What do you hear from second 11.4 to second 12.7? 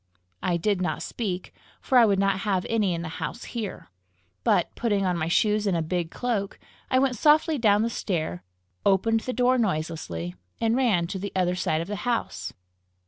side of the house.